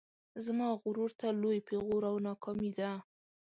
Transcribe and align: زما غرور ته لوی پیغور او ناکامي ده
زما 0.45 0.67
غرور 0.81 1.11
ته 1.19 1.27
لوی 1.41 1.57
پیغور 1.67 2.03
او 2.09 2.15
ناکامي 2.27 2.71
ده 2.77 2.91